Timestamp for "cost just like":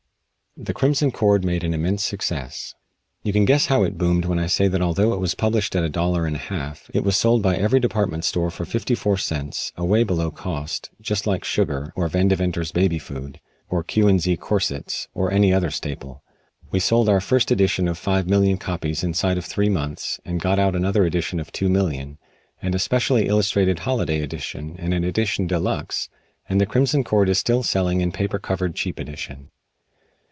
10.29-11.45